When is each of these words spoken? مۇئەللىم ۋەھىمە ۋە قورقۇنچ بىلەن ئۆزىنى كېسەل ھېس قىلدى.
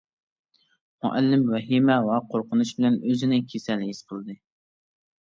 مۇئەللىم 1.07 1.43
ۋەھىمە 1.57 1.99
ۋە 2.09 2.17
قورقۇنچ 2.33 2.75
بىلەن 2.81 3.01
ئۆزىنى 3.07 3.43
كېسەل 3.55 3.89
ھېس 3.93 4.05
قىلدى. 4.11 4.43